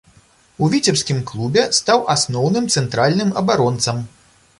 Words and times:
У 0.63 0.69
віцебскім 0.73 1.19
клубе 1.31 1.65
стаў 1.79 1.99
асноўным 2.13 2.65
цэнтральным 2.77 3.29
абаронцам. 3.43 4.01